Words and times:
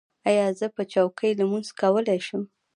ایا 0.29 0.45
زه 0.59 0.67
په 0.75 0.83
چوکۍ 0.91 1.31
لمونځ 1.39 1.67
کولی 1.81 2.19
شم؟ 2.27 2.43